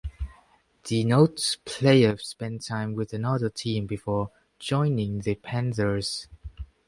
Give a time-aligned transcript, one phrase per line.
[0.83, 6.27] Denotes player spent time with another team before joining the Panthers.